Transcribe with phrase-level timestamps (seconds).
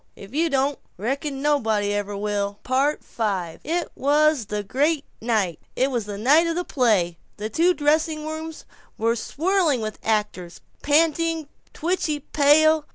[0.15, 3.13] If you don't, reckon nobody ever will." V
[3.63, 7.19] It was the great night; it was the night of the play.
[7.37, 8.65] The two dressing rooms
[8.97, 12.87] were swirling with actors, panting, twitchy pale.